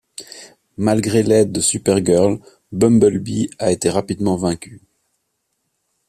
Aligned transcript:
Malgré 0.77 1.21
l'aide 1.21 1.51
de 1.51 1.61
Supergirl, 1.61 2.39
Bumblebee 2.71 3.51
a 3.59 3.71
été 3.71 3.87
rapidement 3.91 4.35
vaincue. 4.35 4.81